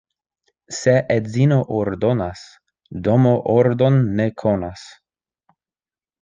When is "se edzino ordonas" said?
0.77-2.41